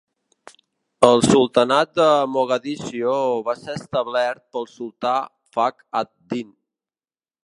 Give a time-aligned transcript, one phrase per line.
[1.07, 2.07] El sultanat de
[2.37, 3.13] Mogadiscio
[3.49, 5.13] va ser establert pel sultà
[5.59, 6.49] Fakr ad-Din.